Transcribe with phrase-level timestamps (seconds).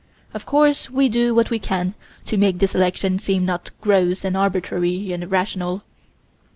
[0.33, 1.93] Of course we do what we can
[2.25, 5.83] to make the selection seem not gross and arbitrary and irrational.